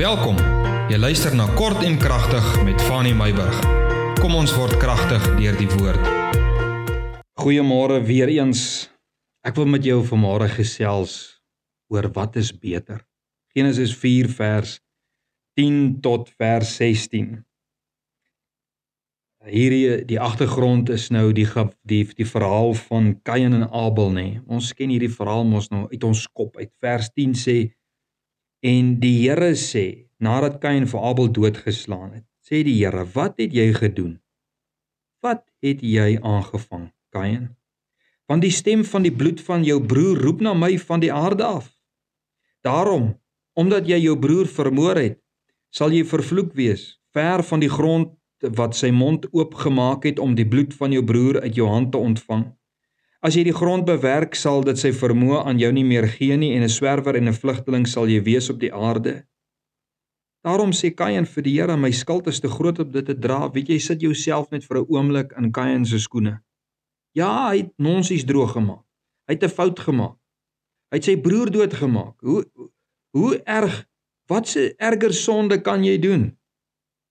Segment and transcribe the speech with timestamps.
[0.00, 0.38] Welkom.
[0.88, 3.58] Jy luister na Kort en Kragtig met Fanny Meyburg.
[4.16, 6.06] Kom ons word kragtig deur die woord.
[7.36, 8.62] Goeiemôre weer eens.
[9.44, 11.42] Ek wil met jou vanmôre gesels
[11.92, 13.02] oor wat is beter.
[13.52, 14.78] Genesis 4 vers
[15.60, 17.34] 10 tot vers 16.
[19.52, 21.44] Hierdie die agtergrond is nou die
[21.84, 24.24] die die verhaal van Kain en Abel nê.
[24.30, 24.40] Nee.
[24.48, 26.72] Ons ken hierdie verhaal mos nou uit ons kop uit.
[26.80, 27.58] Vers 10 sê
[28.60, 33.54] En die Here sê, nadat Kain vir Abel doodgeslaan het, sê die Here: "Wat het
[33.56, 34.20] jy gedoen?
[35.22, 37.56] Wat het jy aangevang, Kain?
[38.28, 41.44] Want die stem van die bloed van jou broer roep na my van die aarde
[41.44, 41.72] af.
[42.60, 43.16] Daarom,
[43.56, 45.18] omdat jy jou broer vermoor het,
[45.70, 50.48] sal jy vervloek wees, ver van die grond wat sy mond oopgemaak het om die
[50.48, 52.59] bloed van jou broer uit jou hand te ontvang."
[53.20, 56.54] As jy die grond bewerk, sal dit sy vermoë aan jou nie meer gee nie
[56.56, 59.26] en 'n swerwer en 'n vlugteling sal jy wees op die aarde.
[60.42, 63.50] Daarom sê Kain vir die Here, my skuld is te groot om dit te dra.
[63.52, 66.40] Weet jy, sit jouself net vir 'n oomblik in Kain se skoene.
[67.12, 68.84] Ja, hy het nonsies droog gemaak.
[69.28, 70.16] Hy het 'n fout gemaak.
[70.90, 72.20] Hy het sy broer doodgemaak.
[72.20, 72.44] Hoe
[73.12, 73.86] hoe erg
[74.28, 76.38] wat 'n erger sonde kan jy doen?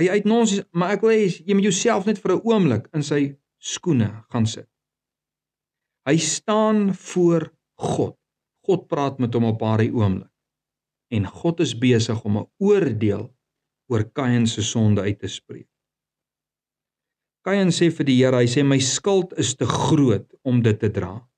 [0.00, 3.02] Hy uit nonsies, maar ek wil hê jy moet jouself net vir 'n oomblik in
[3.02, 4.71] sy skoene gaan sit.
[6.08, 8.16] Hy staan voor God.
[8.66, 10.30] God praat met hom op daardie oomblik.
[11.12, 13.28] En God is besig om 'n oordeel
[13.86, 15.68] oor Kain se sonde uit te spreek.
[17.42, 20.90] Kain sê vir die Here, hy sê my skuld is te groot om dit te
[20.90, 21.28] dra.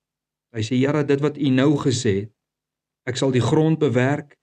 [0.53, 2.33] Hy sê Here, dit wat U nou gesê het,
[3.09, 4.37] ek sal die grond bewerk.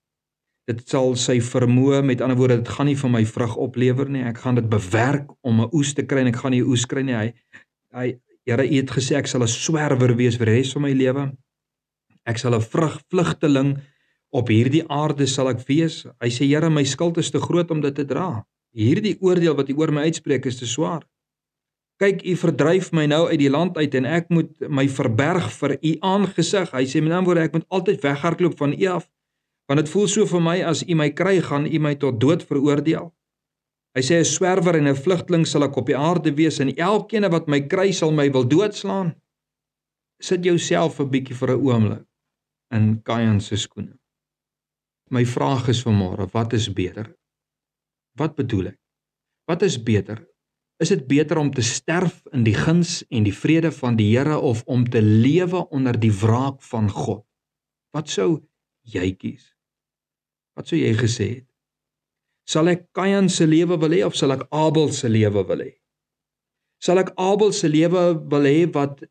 [0.68, 4.24] Dit sal sy vermoë, met ander woorde, dit gaan nie vir my vrug oplewer nie.
[4.24, 6.86] Ek gaan dit bewerk om 'n oes te kry en ek gaan nie 'n oes
[6.86, 7.14] kry nie.
[7.14, 7.34] Hy
[7.94, 10.94] hy Here, U het gesê ek sal 'n swerwer wees vir die res van my
[10.94, 11.32] lewe.
[12.26, 13.78] Ek sal 'n vrug vlugteling
[14.32, 16.06] op hierdie aarde sal ek wees.
[16.22, 18.44] Hy sê Here, my skuld is te groot om dit te dra.
[18.74, 21.04] Hierdie oordeel wat U oor my uitspreek is te swaar.
[22.00, 25.78] Kyk, U verdryf my nou uit die land uit en ek moet my verberg vir
[25.78, 26.72] U aangesig.
[26.72, 29.10] Hy sê met ander woorde, ek moet altyd weghardloop van U af.
[29.68, 32.42] Want dit voel so vir my as U my kry, gaan U my tot dood
[32.44, 33.12] veroordeel.
[33.96, 37.28] Hy sê 'n swerwer en 'n vlugteling sal ek op die aarde wees en elkeen
[37.32, 39.16] wat my kry sal my wil doodslaan.
[40.20, 42.06] Sit jouself 'n bietjie vir 'n oomblik
[42.72, 44.00] in Kain se skoene.
[45.10, 47.16] My vraag is vanmôre, wat is beter?
[48.16, 48.80] Wat bedoel ek?
[49.46, 50.28] Wat is beter?
[50.80, 54.40] Is dit beter om te sterf in die guns en die vrede van die Here
[54.40, 57.26] of om te lewe onder die wraak van God?
[57.92, 58.48] Wat sou
[58.82, 59.52] jy kies?
[60.56, 61.51] Wat sou jy gesê het?
[62.48, 65.72] Sal ek Kain se lewe wil hê of sal ek Abel se lewe wil hê?
[66.82, 69.04] Sal ek Abel se lewe wil hê wat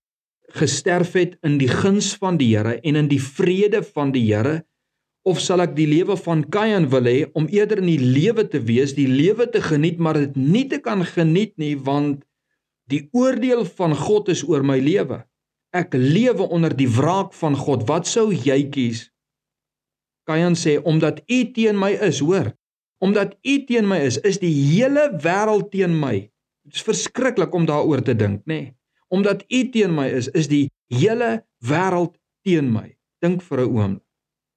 [0.57, 4.61] gesterf het in die guns van die Here en in die vrede van die Here
[5.29, 8.59] of sal ek die lewe van Kain wil hê om eerder in die lewe te
[8.67, 12.25] wees, die lewe te geniet maar dit nie te kan geniet nie want
[12.91, 15.23] die oordeel van God is oor my lewe.
[15.71, 17.85] Ek lewe onder die wraak van God.
[17.87, 19.05] Wat sou jy kies?
[20.27, 22.51] Kain sê omdat U teen my is, hoor
[23.01, 26.21] omdat u teen my is, is die hele wêreld teen my.
[26.69, 28.61] Dit is verskriklik om daaroor te dink, nê?
[28.61, 28.77] Nee.
[29.11, 32.15] Omdat u teen my is, is die hele wêreld
[32.47, 32.93] teen my.
[33.25, 34.07] Dink vir 'n oomblik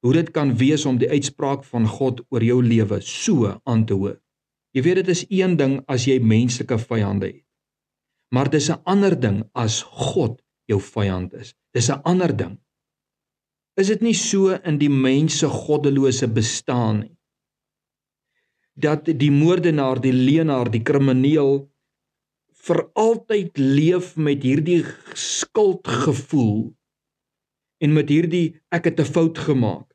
[0.03, 3.95] hoe dit kan wees om die uitspraak van God oor jou lewe so aan te
[3.95, 4.17] hoor.
[4.75, 7.45] Jy weet dit is een ding as jy menslike vyande het.
[8.35, 11.55] Maar dis 'n ander ding as God jou vyand is.
[11.73, 12.59] Dis 'n ander ding.
[13.77, 17.17] Is dit nie so in die mense goddelose bestaan nie?
[18.73, 21.67] Dat die moordenaar, die leenaar, die krimineel
[22.63, 24.81] vir altyd leef met hierdie
[25.19, 26.71] skuldgevoel
[27.83, 29.91] en met hierdie ek het 'n fout gemaak.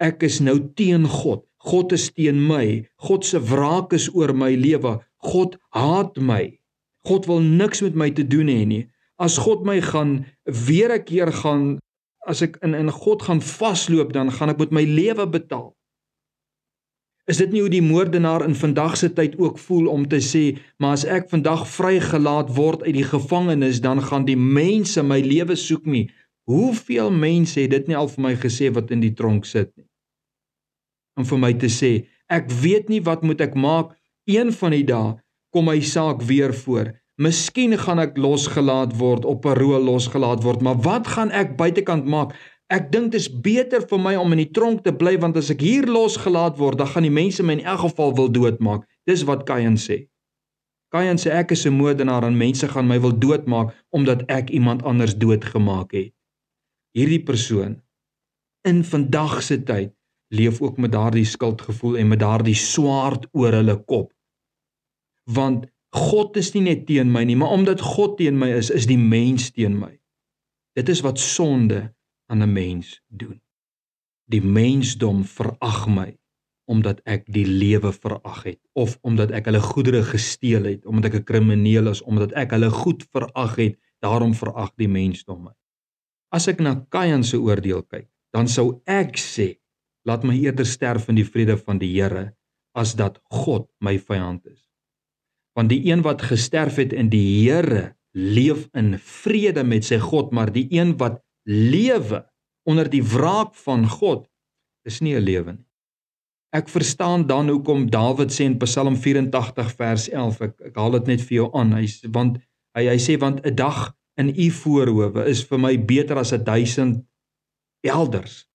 [0.00, 1.44] Ek is nou teen God.
[1.58, 2.86] God is teen my.
[2.96, 5.00] God se wraak is oor my lewe.
[5.18, 6.58] God haat my.
[7.06, 8.90] God wil niks met my te doen hê nie.
[9.18, 11.78] As God my gaan weer 'n keer gaan
[12.26, 15.77] as ek in in God gaan vasloop, dan gaan ek met my lewe betaal.
[17.28, 20.56] Is dit nie hoe die moordenaar in vandag se tyd ook voel om te sê,
[20.80, 25.56] maar as ek vandag vrygelaat word uit die gevangenis, dan gaan die mense my lewe
[25.60, 26.06] soek nie.
[26.48, 29.84] Hoeveel mense het dit nie al vir my gesê wat in die tronk sit nie?
[31.20, 31.92] Om vir my te sê,
[32.32, 33.92] ek weet nie wat moet ek maak
[34.28, 35.18] een van die dae
[35.52, 36.94] kom my saak weer voor.
[37.20, 42.32] Miskien gaan ek losgelaat word op parol losgelaat word, maar wat gaan ek buitekant maak?
[42.68, 45.48] Ek dink dit is beter vir my om in die tronk te bly want as
[45.54, 48.84] ek hier losgelaat word, dan gaan die mense my in elk geval wil doodmaak.
[49.08, 50.04] Dis wat Kain sê.
[50.92, 54.82] Kain sê ek is 'n moordenaar en mense gaan my wil doodmaak omdat ek iemand
[54.82, 56.12] anders doodgemaak het.
[56.92, 57.80] Hierdie persoon
[58.64, 59.92] in vandag se tyd
[60.28, 64.12] leef ook met daardie skuldgevoel en met daardie swaard oor hulle kop.
[65.24, 65.66] Want
[65.96, 68.98] God is nie net teen my nie, maar omdat God teen my is, is die
[69.00, 69.94] mens teen my.
[70.76, 71.94] Dit is wat sonde
[72.28, 73.40] aan 'n mens doen.
[74.28, 76.18] Die mensdom verag my
[76.68, 81.14] omdat ek die lewe verag het of omdat ek hulle goedere gesteel het, omdat ek
[81.20, 85.54] 'n krimineel is, omdat ek hulle goed verag het, daarom verag die mensdom my.
[86.28, 89.56] As ek na Kain se oordeel kyk, dan sou ek sê
[90.04, 92.34] laat my eerder sterf in die vrede van die Here
[92.74, 94.68] as dat God my vyand is.
[95.56, 100.32] Want die een wat gesterf het in die Here leef in vrede met sy God,
[100.32, 102.22] maar die een wat lewe
[102.68, 104.28] onder die wraak van God
[104.84, 105.66] is nie 'n lewe nie.
[106.52, 111.06] Ek verstaan dan hoekom Dawid sê in Psalm 84 vers 11, ek, ek haal dit
[111.06, 111.72] net vir jou aan.
[111.72, 112.38] Hy want
[112.76, 116.44] hy hy sê want 'n dag in u voorhoewe is vir my beter as 'n
[116.44, 117.04] 1000
[117.84, 118.48] elders.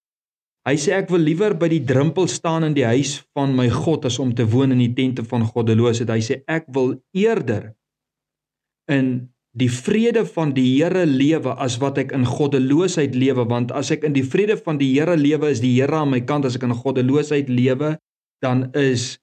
[0.63, 4.06] Hy sê ek wil liewer by die drempel staan in die huis van my God
[4.06, 6.10] as om te woon in die tente van goddeloosheid.
[6.10, 7.75] Hy sê ek wil eerder
[8.88, 13.92] in die vrede van die Here lewe as wat ek in goddeloosheid lewe want as
[13.94, 16.58] ek in die vrede van die Here lewe is die Here aan my kant as
[16.58, 17.98] ek in goddeloosheid lewe
[18.42, 19.20] dan is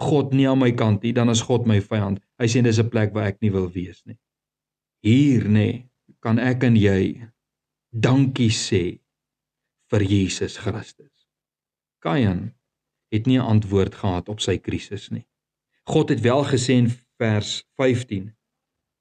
[0.00, 2.20] God nie aan my kant nie dan is God my vyand.
[2.40, 4.18] Hy sê dis 'n plek waar ek nie wil wees nie.
[5.02, 5.88] Hier nê
[6.20, 7.28] kan ek en jy
[7.92, 9.00] dankie sê
[9.90, 11.28] vir Jesus Christus.
[12.04, 12.52] Kain
[13.12, 15.26] het nie 'n antwoord gehad op sy krisis nie.
[15.86, 18.32] God het wel gesê in vers 15.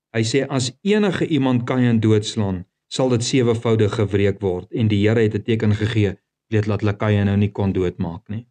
[0.10, 5.22] Hy sê as enige iemand Kain doodslaan, sal dit sewevoudig gewreek word en die Here
[5.22, 6.18] het 'n teken gegee,
[6.50, 8.48] weet laat hulle Kain nou nie kon doodmaak nie.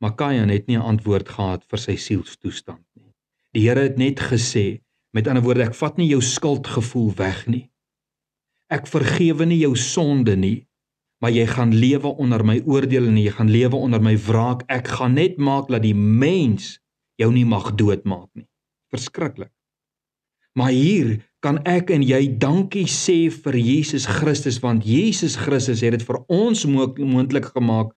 [0.00, 3.14] Maar Kain het nie 'n antwoord gehad vir sy sielstoestand nie.
[3.52, 4.80] Die Here het net gesê,
[5.12, 7.70] met ander woorde, ek vat nie jou skuldgevoel weg nie.
[8.68, 10.68] Ek vergewe nie jou sonde nie,
[11.20, 14.62] maar jy gaan lewe onder my oordeel en jy gaan lewe onder my wraak.
[14.68, 16.78] Ek gaan net maak dat die mens
[17.16, 18.48] jou nie mag doodmaak nie.
[18.92, 19.57] Verskriklik.
[20.58, 25.94] Maar hier kan ek en jy dankie sê vir Jesus Christus want Jesus Christus het
[25.94, 27.94] dit vir ons moontlik gemaak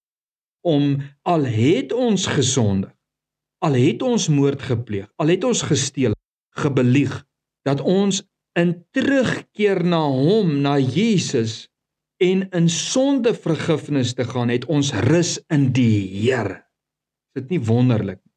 [0.61, 2.91] om al het ons gesonde,
[3.65, 6.13] al het ons moord gepleeg, al het ons gesteel,
[6.61, 7.15] gebelieg,
[7.65, 8.21] dat ons
[8.59, 11.65] in terugkeer na hom, na Jesus
[12.21, 16.61] en in sonde vergifnis te gaan, het ons rus in die Here.
[17.31, 18.35] Is dit nie wonderlik nie?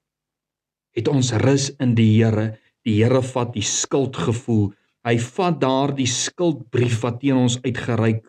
[0.94, 2.54] Het ons rus in die Here.
[2.84, 4.72] Die Here vat die skuldgevoel.
[5.04, 8.22] Hy vat daardie skuldbrief wat teen ons uitgereik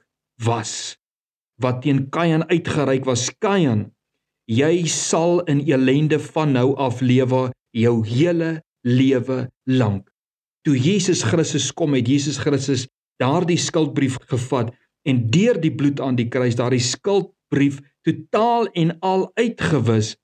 [0.43, 0.95] was.
[1.61, 3.29] Wat teen Kain uitgereik was.
[3.39, 3.89] Kain,
[4.47, 10.05] jy sal in elende van nou af lewe jou hele lewe lank
[10.65, 12.87] toe Jesus Christus kom het Jesus Christus
[13.21, 14.73] daardie skuldbrief gevat
[15.05, 20.15] en deur die bloed aan die kruis daardie skuldbrief totaal en al uitgewis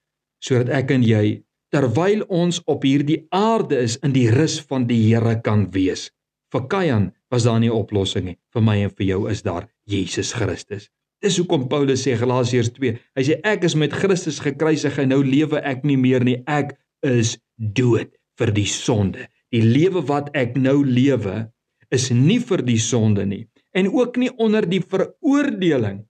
[0.41, 1.25] sodat ek en jy
[1.71, 6.09] terwyl ons op hierdie aarde is in die rus van die Here kan wees.
[6.51, 8.37] Vir Kain was daar nie 'n oplossing nie.
[8.53, 10.89] Vir my en vir jou is daar Jesus Christus.
[11.21, 12.99] Dis hoekom Paulus sê Galasiërs 2.
[13.15, 16.43] Hy sê ek is met Christus gekruisig en nou lewe ek nie meer nie.
[16.47, 19.27] Ek is dood vir die sonde.
[19.51, 21.51] Die lewe wat ek nou lewe
[21.91, 26.01] is nie vir die sonde nie en ook nie onder die veroordeling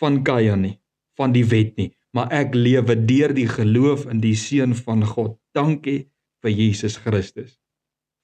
[0.00, 0.80] van Kain nie,
[1.18, 5.36] van die wet nie, maar ek lewe deur die geloof in die seun van God.
[5.54, 6.08] Dankie
[6.42, 7.52] vir Jesus Christus.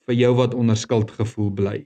[0.08, 1.76] Vir jou wat onder skuldgevoel bly.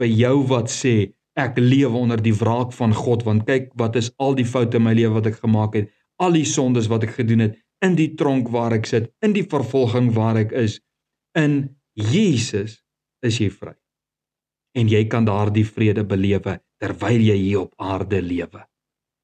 [0.00, 4.08] Vir jou wat sê ek lewe onder die wraak van God want kyk wat is
[4.16, 7.14] al die foute in my lewe wat ek gemaak het, al die sondes wat ek
[7.20, 10.80] gedoen het in die tronk waar ek sit, in die vervolging waar ek is
[11.36, 12.80] in Jesus
[13.24, 13.76] is jy vry.
[14.76, 18.64] En jy kan daardie vrede belewe terwyl jy hier op aarde lewe.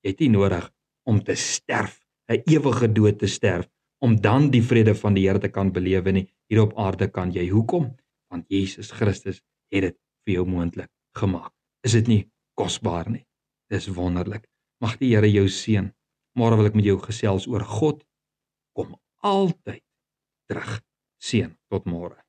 [0.04, 0.68] Jy het nie nodig
[1.08, 3.68] om te sterf, 'n ewige dood te sterf
[4.04, 6.26] om dan die vrede van die Here te kan belewe nie.
[6.48, 7.48] Hier op aarde kan jy.
[7.48, 7.96] Hoekom?
[8.30, 9.40] Want Jesus Christus
[9.72, 11.52] het dit vir jou moontlik gemaak.
[11.82, 12.22] Is dit nie
[12.54, 13.26] kosbaar nie?
[13.70, 14.46] Dis wonderlik.
[14.80, 15.92] Mag die Here jou seën.
[16.38, 18.04] Môre wil ek met jou gesels oor God
[18.76, 19.82] kom altyd
[20.46, 20.80] terug.
[21.18, 22.27] Seën tot môre.